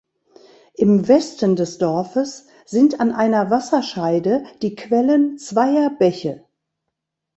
Im 0.73 1.07
Westen 1.07 1.55
des 1.55 1.77
Dorfes 1.77 2.47
sind 2.65 2.99
an 2.99 3.11
einer 3.11 3.51
Wasserscheide 3.51 4.43
die 4.63 4.73
Quellen 4.73 5.37
zweier 5.37 5.91
Bäche. 5.91 6.43